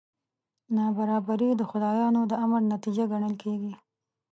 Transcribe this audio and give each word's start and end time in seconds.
نابرابري 0.75 1.49
د 1.55 1.61
خدایانو 1.71 2.21
د 2.31 2.33
امر 2.43 2.61
نتیجه 2.73 3.03
ګڼل 3.11 3.33
کېږي. 3.43 3.73